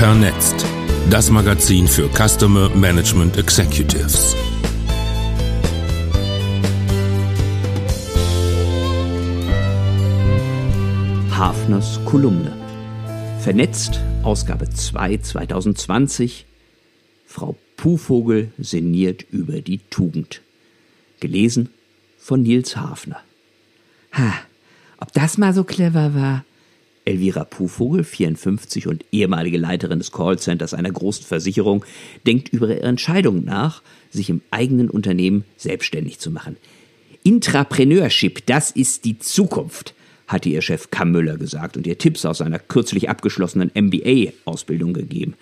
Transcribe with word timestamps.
Vernetzt. 0.00 0.64
Das 1.10 1.30
Magazin 1.30 1.86
für 1.86 2.08
Customer 2.08 2.70
Management 2.70 3.36
Executives. 3.36 4.34
Hafners 11.30 12.00
Kolumne. 12.06 12.50
Vernetzt, 13.40 14.00
Ausgabe 14.22 14.70
2 14.70 15.18
2020. 15.18 16.46
Frau 17.26 17.58
Puhvogel 17.76 18.54
sinniert 18.56 19.26
über 19.30 19.60
die 19.60 19.80
Tugend. 19.90 20.40
Gelesen 21.20 21.68
von 22.18 22.42
Nils 22.42 22.74
Hafner. 22.74 23.20
Ha, 24.14 24.32
ob 24.96 25.12
das 25.12 25.36
mal 25.36 25.52
so 25.52 25.62
clever 25.62 26.14
war? 26.14 26.46
Elvira 27.10 27.44
Puhvogel, 27.44 28.04
54 28.04 28.86
und 28.86 29.04
ehemalige 29.10 29.58
Leiterin 29.58 29.98
des 29.98 30.12
Callcenters 30.12 30.74
einer 30.74 30.92
großen 30.92 31.24
Versicherung, 31.24 31.84
denkt 32.24 32.50
über 32.50 32.68
ihre 32.68 32.82
Entscheidung 32.82 33.44
nach, 33.44 33.82
sich 34.10 34.30
im 34.30 34.42
eigenen 34.52 34.88
Unternehmen 34.88 35.44
selbstständig 35.56 36.20
zu 36.20 36.30
machen. 36.30 36.56
Intrapreneurship, 37.24 38.46
das 38.46 38.70
ist 38.70 39.04
die 39.04 39.18
Zukunft, 39.18 39.94
hatte 40.28 40.48
ihr 40.48 40.62
Chef 40.62 40.92
Kam 40.92 41.10
Müller 41.10 41.36
gesagt 41.36 41.76
und 41.76 41.86
ihr 41.86 41.98
Tipps 41.98 42.24
aus 42.24 42.38
seiner 42.38 42.60
kürzlich 42.60 43.08
abgeschlossenen 43.10 43.72
MBA-Ausbildung 43.74 44.94
gegeben. 44.94 45.34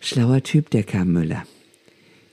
Schlauer 0.00 0.42
Typ, 0.42 0.70
der 0.70 0.84
Kam 0.84 1.12
Müller. 1.12 1.44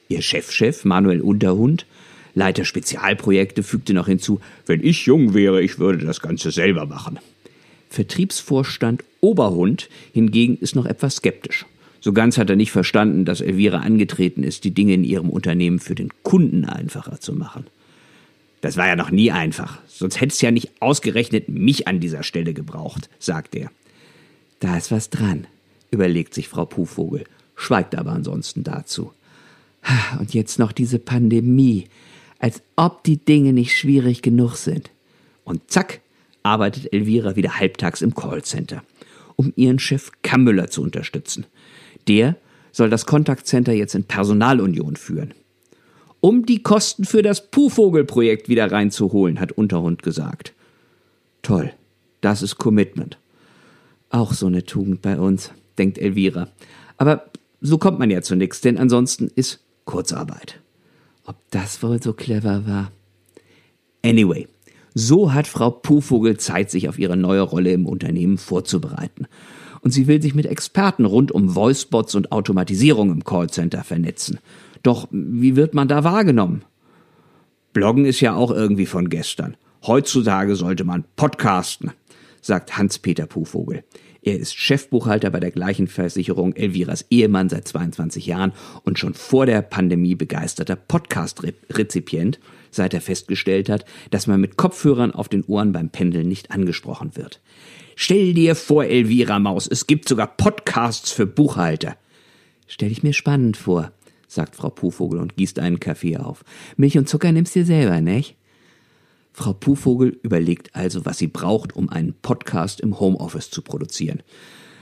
Ihr 0.07 0.21
Chefchef 0.21 0.85
Manuel 0.85 1.19
Unterhund, 1.19 1.85
Leiter 2.33 2.63
Spezialprojekte, 2.63 3.63
fügte 3.63 3.93
noch 3.93 4.07
hinzu, 4.07 4.39
wenn 4.65 4.81
ich 4.81 5.05
jung 5.05 5.33
wäre, 5.33 5.61
ich 5.61 5.77
würde 5.77 6.05
das 6.05 6.21
Ganze 6.21 6.51
selber 6.51 6.85
machen. 6.85 7.19
Vertriebsvorstand 7.91 9.03
Oberhund 9.19 9.89
hingegen 10.13 10.57
ist 10.57 10.75
noch 10.75 10.85
etwas 10.85 11.17
skeptisch. 11.17 11.65
So 11.99 12.13
ganz 12.13 12.37
hat 12.37 12.49
er 12.49 12.55
nicht 12.55 12.71
verstanden, 12.71 13.25
dass 13.25 13.41
Elvira 13.41 13.79
angetreten 13.79 14.43
ist, 14.43 14.63
die 14.63 14.71
Dinge 14.71 14.93
in 14.93 15.03
ihrem 15.03 15.29
Unternehmen 15.29 15.79
für 15.79 15.93
den 15.93 16.09
Kunden 16.23 16.63
einfacher 16.63 17.19
zu 17.19 17.33
machen. 17.33 17.67
Das 18.61 18.77
war 18.77 18.87
ja 18.87 18.95
noch 18.95 19.11
nie 19.11 19.31
einfach, 19.31 19.79
sonst 19.87 20.21
hätte 20.21 20.33
es 20.33 20.41
ja 20.41 20.51
nicht 20.51 20.71
ausgerechnet 20.79 21.49
mich 21.49 21.87
an 21.89 21.99
dieser 21.99 22.23
Stelle 22.23 22.53
gebraucht, 22.53 23.09
sagt 23.19 23.55
er. 23.55 23.69
Da 24.59 24.77
ist 24.77 24.91
was 24.91 25.09
dran, 25.09 25.45
überlegt 25.91 26.33
sich 26.33 26.47
Frau 26.47 26.65
Puhvogel, 26.65 27.25
schweigt 27.55 27.95
aber 27.95 28.11
ansonsten 28.13 28.63
dazu. 28.63 29.11
Und 30.17 30.33
jetzt 30.33 30.59
noch 30.59 30.71
diese 30.71 30.99
Pandemie, 30.99 31.87
als 32.39 32.61
ob 32.77 33.03
die 33.03 33.17
Dinge 33.17 33.51
nicht 33.51 33.75
schwierig 33.75 34.21
genug 34.21 34.55
sind. 34.55 34.91
Und 35.43 35.69
zack, 35.69 35.99
arbeitet 36.43 36.91
Elvira 36.93 37.35
wieder 37.35 37.59
halbtags 37.59 38.01
im 38.01 38.15
Callcenter, 38.15 38.83
um 39.35 39.53
ihren 39.55 39.79
Chef 39.79 40.11
Kammüller 40.21 40.69
zu 40.69 40.81
unterstützen. 40.81 41.45
Der 42.07 42.35
soll 42.71 42.89
das 42.89 43.05
Kontaktcenter 43.05 43.73
jetzt 43.73 43.95
in 43.95 44.05
Personalunion 44.05 44.95
führen. 44.95 45.33
Um 46.19 46.45
die 46.45 46.61
Kosten 46.61 47.03
für 47.03 47.23
das 47.23 47.49
Puhvogelprojekt 47.49 48.47
wieder 48.47 48.71
reinzuholen, 48.71 49.39
hat 49.39 49.51
Unterhund 49.51 50.03
gesagt. 50.03 50.53
Toll, 51.41 51.73
das 52.21 52.43
ist 52.43 52.57
Commitment. 52.57 53.17
Auch 54.09 54.33
so 54.33 54.45
eine 54.45 54.63
Tugend 54.63 55.01
bei 55.01 55.17
uns, 55.17 55.51
denkt 55.77 55.97
Elvira. 55.97 56.49
Aber 56.97 57.25
so 57.59 57.77
kommt 57.77 57.97
man 57.97 58.11
ja 58.11 58.21
zu 58.21 58.35
nichts, 58.35 58.61
denn 58.61 58.77
ansonsten 58.77 59.31
ist 59.35 59.59
Kurzarbeit. 59.85 60.59
Ob 61.25 61.37
das 61.49 61.81
wohl 61.81 62.01
so 62.01 62.13
clever 62.13 62.67
war? 62.67 62.91
Anyway, 64.03 64.47
so 64.93 65.33
hat 65.33 65.47
Frau 65.47 65.69
Puhvogel 65.69 66.37
Zeit, 66.37 66.69
sich 66.69 66.89
auf 66.89 66.99
ihre 66.99 67.17
neue 67.17 67.41
Rolle 67.41 67.71
im 67.71 67.85
Unternehmen 67.85 68.37
vorzubereiten. 68.37 69.27
Und 69.81 69.91
sie 69.91 70.07
will 70.07 70.21
sich 70.21 70.35
mit 70.35 70.45
Experten 70.45 71.05
rund 71.05 71.31
um 71.31 71.55
Voicebots 71.55 72.15
und 72.15 72.31
Automatisierung 72.31 73.11
im 73.11 73.23
Callcenter 73.23 73.83
vernetzen. 73.83 74.39
Doch 74.83 75.07
wie 75.11 75.55
wird 75.55 75.73
man 75.73 75.87
da 75.87 76.03
wahrgenommen? 76.03 76.63
Bloggen 77.73 78.05
ist 78.05 78.19
ja 78.19 78.35
auch 78.35 78.51
irgendwie 78.51 78.85
von 78.85 79.09
gestern. 79.09 79.55
Heutzutage 79.85 80.55
sollte 80.55 80.83
man 80.83 81.05
podcasten, 81.15 81.91
sagt 82.41 82.77
Hans-Peter 82.77 83.25
Puhvogel. 83.25 83.83
Er 84.23 84.37
ist 84.37 84.55
Chefbuchhalter 84.55 85.31
bei 85.31 85.39
der 85.39 85.49
gleichen 85.49 85.87
Versicherung 85.87 86.53
Elviras 86.55 87.05
Ehemann 87.09 87.49
seit 87.49 87.67
22 87.67 88.27
Jahren 88.27 88.53
und 88.83 88.99
schon 88.99 89.15
vor 89.15 89.47
der 89.47 89.63
Pandemie 89.63 90.13
begeisterter 90.13 90.75
Podcast-Rezipient, 90.75 92.39
seit 92.69 92.93
er 92.93 93.01
festgestellt 93.01 93.67
hat, 93.67 93.83
dass 94.11 94.27
man 94.27 94.39
mit 94.39 94.57
Kopfhörern 94.57 95.11
auf 95.11 95.27
den 95.27 95.43
Ohren 95.45 95.71
beim 95.71 95.89
Pendeln 95.89 96.27
nicht 96.27 96.51
angesprochen 96.51 97.15
wird. 97.15 97.41
Stell 97.95 98.35
dir 98.35 98.53
vor, 98.53 98.85
Elvira 98.85 99.39
Maus, 99.39 99.67
es 99.67 99.87
gibt 99.87 100.07
sogar 100.07 100.27
Podcasts 100.27 101.11
für 101.11 101.25
Buchhalter. 101.25 101.97
Stell 102.67 102.91
ich 102.91 103.01
mir 103.01 103.13
spannend 103.13 103.57
vor, 103.57 103.91
sagt 104.27 104.55
Frau 104.55 104.69
Puhvogel 104.69 105.19
und 105.19 105.35
gießt 105.35 105.57
einen 105.57 105.79
Kaffee 105.79 106.17
auf. 106.17 106.45
Milch 106.77 106.95
und 106.95 107.09
Zucker 107.09 107.31
nimmst 107.31 107.55
dir 107.55 107.65
selber, 107.65 108.01
nicht? 108.01 108.35
Frau 109.33 109.53
Puhvogel 109.53 110.19
überlegt 110.23 110.75
also, 110.75 111.05
was 111.05 111.17
sie 111.17 111.27
braucht, 111.27 111.75
um 111.75 111.89
einen 111.89 112.13
Podcast 112.21 112.81
im 112.81 112.99
Homeoffice 112.99 113.49
zu 113.49 113.61
produzieren. 113.61 114.21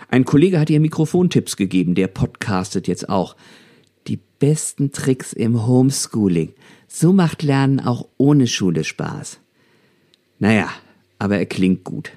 Ein 0.10 0.26
Kollege 0.26 0.60
hat 0.60 0.70
ihr 0.70 0.80
Mikrofontipps 0.80 1.56
gegeben, 1.56 1.94
der 1.94 2.08
podcastet 2.08 2.88
jetzt 2.88 3.10
auch. 3.10 3.36
Die 4.08 4.20
besten 4.40 4.92
Tricks 4.92 5.34
im 5.34 5.68
Homeschooling. 5.68 6.54
So 6.88 7.14
macht 7.14 7.44
Lernen 7.44 7.80
auch 7.80 8.08
ohne 8.18 8.48
Schule 8.48 8.84
Spaß. 8.84 9.40
Naja, 10.40 10.70
aber 11.20 11.38
er 11.38 11.46
klingt 11.46 11.84
gut. 11.84 12.12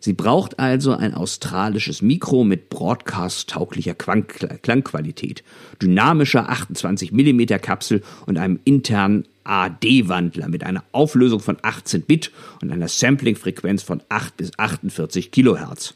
Sie 0.00 0.12
braucht 0.12 0.58
also 0.58 0.92
ein 0.92 1.14
australisches 1.14 2.02
Mikro 2.02 2.44
mit 2.44 2.68
broadcast-tauglicher 2.68 3.94
Klangqualität, 3.94 5.42
dynamischer 5.80 6.48
28 6.48 7.12
mm 7.12 7.46
Kapsel 7.60 8.02
und 8.26 8.38
einem 8.38 8.60
internen 8.64 9.26
AD-Wandler 9.48 10.48
mit 10.48 10.64
einer 10.64 10.84
Auflösung 10.92 11.40
von 11.40 11.56
18 11.62 12.02
Bit 12.02 12.32
und 12.60 12.72
einer 12.72 12.88
Sampling-Frequenz 12.88 13.82
von 13.82 14.02
8 14.08 14.36
bis 14.36 14.58
48 14.58 15.30
Kilohertz. 15.30 15.94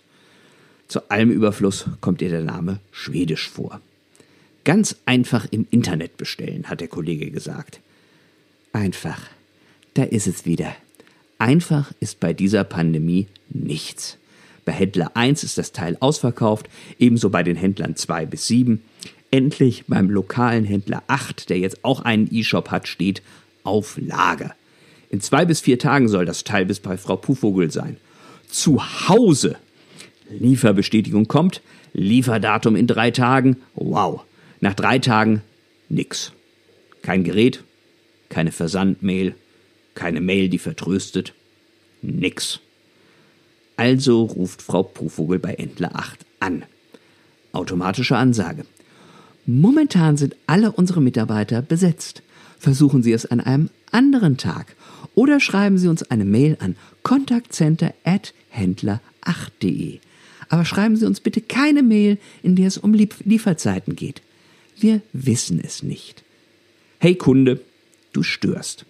Zu 0.89 1.09
allem 1.11 1.31
Überfluss 1.31 1.87
kommt 2.01 2.23
ihr 2.23 2.31
der 2.31 2.43
Name 2.43 2.81
Schwedisch 2.91 3.49
vor. 3.49 3.81
Ganz 4.65 4.97
einfach 5.07 5.47
im 5.51 5.67
Internet 5.71 6.17
bestellen, 6.17 6.69
hat 6.69 6.81
der 6.81 6.89
Kollege 6.89 7.31
gesagt. 7.31 7.81
Einfach. 8.73 9.21
Da 9.95 10.05
ist 10.05 10.27
es 10.27 10.45
wieder. 10.45 10.75
Einfach 11.39 11.93
ist 12.01 12.21
bei 12.21 12.33
dieser 12.33 12.65
Pandemie 12.65 13.27
nichts. 13.49 14.19
Bei 14.65 14.73
Händler 14.73 15.13
1 15.15 15.43
ist 15.43 15.59
das 15.59 15.73
Teil 15.73 15.97
ausverkauft, 16.01 16.69
ebenso 16.99 17.31
bei 17.31 17.43
den 17.43 17.57
Händlern 17.57 17.97
2 17.97 18.27
bis 18.27 18.47
7. 18.47 18.83
Endlich 19.31 19.85
beim 19.87 20.11
lokalen 20.11 20.65
Händler 20.65 21.05
8, 21.07 21.51
der 21.51 21.59
jetzt 21.59 21.85
auch 21.85 22.01
einen 22.01 22.29
E-Shop 22.33 22.71
hat, 22.71 22.89
steht 22.89 23.23
auf 23.63 23.97
Lager. 23.97 24.55
In 25.11 25.21
zwei 25.21 25.45
bis 25.45 25.61
vier 25.61 25.79
Tagen 25.79 26.09
soll 26.09 26.25
das 26.25 26.45
Teil 26.45 26.67
bis 26.67 26.81
bei 26.81 26.97
Frau 26.97 27.17
Puhvogel 27.17 27.71
sein. 27.71 27.97
Zu 28.49 29.09
Hause. 29.09 29.57
Lieferbestätigung 30.31 31.29
kommt, 31.29 31.63
Lieferdatum 31.93 32.77
in 32.77 32.87
drei 32.87 33.11
Tagen. 33.11 33.57
Wow. 33.75 34.23
Nach 34.61 34.75
drei 34.75 34.99
Tagen 34.99 35.43
nix. 35.89 36.33
Kein 37.03 37.25
Gerät, 37.25 37.65
keine 38.29 38.53
Versandmail, 38.53 39.35
keine 39.95 40.21
Mail, 40.21 40.49
die 40.49 40.59
vertröstet. 40.59 41.35
Nix. 42.03 42.61
Also 43.77 44.25
ruft 44.25 44.63
Frau 44.63 44.83
Puhvogel 44.83 45.39
bei 45.39 45.55
Endler 45.55 45.95
8 45.95 46.21
an. 46.39 46.65
Automatische 47.53 48.17
Ansage. 48.17 48.65
Momentan 49.51 50.17
sind 50.17 50.37
alle 50.47 50.71
unsere 50.71 51.01
Mitarbeiter 51.01 51.61
besetzt. 51.61 52.23
Versuchen 52.61 53.03
Sie 53.03 53.13
es 53.13 53.27
an 53.27 53.41
einem 53.41 53.69
anderen 53.91 54.37
Tag 54.37 54.77
oder 55.17 55.41
schreiben 55.41 55.77
Sie 55.77 55.89
uns 55.89 56.05
eine 56.05 56.25
Mail 56.25 56.57
an 56.61 56.77
kontaktcenter@händler8.de. 57.03 59.99
Aber 60.49 60.65
schreiben 60.65 60.95
Sie 60.95 61.05
uns 61.05 61.19
bitte 61.19 61.41
keine 61.41 61.83
Mail, 61.83 62.19
in 62.45 62.55
der 62.55 62.69
es 62.69 62.79
um 62.79 62.95
Lieferzeiten 62.95 63.97
geht. 63.97 64.23
Wir 64.79 65.01
wissen 65.13 65.61
es 65.61 65.83
nicht. 65.83 66.23
Hey 67.01 67.17
Kunde, 67.17 67.61
du 68.13 68.23
störst. 68.23 68.87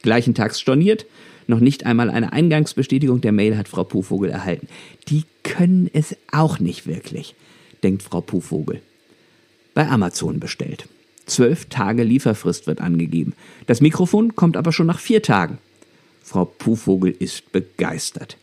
Gleichen 0.00 0.34
Tags 0.34 0.60
storniert, 0.60 1.04
noch 1.46 1.60
nicht 1.60 1.84
einmal 1.84 2.08
eine 2.08 2.32
Eingangsbestätigung 2.32 3.20
der 3.20 3.32
Mail 3.32 3.58
hat 3.58 3.68
Frau 3.68 3.84
Puhvogel 3.84 4.30
erhalten. 4.30 4.66
Die 5.08 5.24
können 5.42 5.90
es 5.92 6.16
auch 6.32 6.58
nicht 6.58 6.86
wirklich, 6.86 7.34
denkt 7.82 8.02
Frau 8.02 8.22
Puhvogel. 8.22 8.80
Bei 9.80 9.88
Amazon 9.88 10.40
bestellt. 10.40 10.84
Zwölf 11.24 11.64
Tage 11.70 12.02
Lieferfrist 12.02 12.66
wird 12.66 12.82
angegeben. 12.82 13.32
Das 13.66 13.80
Mikrofon 13.80 14.36
kommt 14.36 14.58
aber 14.58 14.72
schon 14.72 14.86
nach 14.86 14.98
vier 14.98 15.22
Tagen. 15.22 15.56
Frau 16.22 16.44
Puhvogel 16.44 17.16
ist 17.18 17.50
begeistert. 17.50 18.36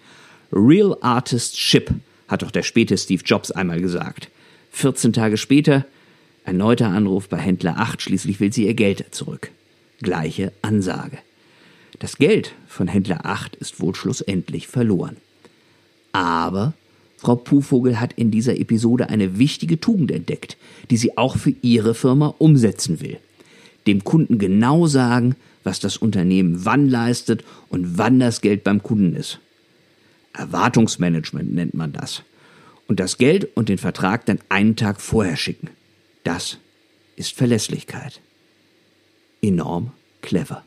Real 0.51 0.98
Artist 1.01 1.60
Ship, 1.60 1.92
hat 2.28 2.42
doch 2.42 2.50
der 2.50 2.63
späte 2.63 2.98
Steve 2.98 3.22
Jobs 3.24 3.51
einmal 3.51 3.80
gesagt. 3.81 4.30
14 4.72 5.13
Tage 5.13 5.38
später, 5.38 5.86
erneuter 6.44 6.88
Anruf 6.88 7.30
bei 7.30 7.38
Händler 7.38 7.78
8, 7.78 8.01
schließlich 8.01 8.39
will 8.39 8.51
sie 8.51 8.66
ihr 8.66 8.74
Geld 8.74 9.06
zurück. 9.12 9.51
Gleiche 10.01 10.54
Ansage. 10.63 11.19
Das 12.00 12.18
Geld 12.18 12.56
von 12.68 12.88
Händler 12.88 13.28
8 13.28 13.57
ist 13.57 13.80
wohl 13.80 13.94
schlussendlich 13.94 14.68
verloren. 14.68 15.18
Aber 16.13 16.74
Frau 17.18 17.36
Puhvogel 17.36 18.00
hat 18.00 18.14
in 18.14 18.31
dieser 18.31 18.60
Episode 18.60 19.10
eine 19.10 19.40
wichtige 19.40 19.80
Tugend 19.80 20.12
entdeckt, 20.12 20.56
die 20.90 20.98
sie 20.98 21.18
auch 21.18 21.36
für 21.36 21.54
ihre 21.62 21.96
Firma 21.96 22.34
umsetzen 22.38 23.02
will. 23.02 23.18
Dem 23.88 24.04
Kunden 24.04 24.38
genau 24.38 24.86
sagen, 24.88 25.36
was 25.64 25.80
das 25.80 25.98
Unternehmen 25.98 26.64
wann 26.66 26.88
leistet 26.88 27.44
und 27.69 27.98
wann 27.98 28.19
das 28.19 28.42
Geld 28.42 28.64
beim 28.64 28.84
Kunden 28.84 29.16
ist. 29.16 29.40
Erwartungsmanagement 30.34 31.54
nennt 31.54 31.74
man 31.74 31.92
das. 31.92 32.22
Und 32.88 33.00
das 33.00 33.18
Geld 33.18 33.50
und 33.58 33.68
den 33.68 33.78
Vertrag 33.78 34.25
dann 34.25 34.40
einen 34.50 34.75
Tag 34.75 35.02
vorher 35.02 35.36
schicken. 35.36 35.70
Das 36.24 36.58
ist 37.16 37.36
Verlässlichkeit. 37.36 38.22
Enorm 39.42 39.92
clever. 40.22 40.63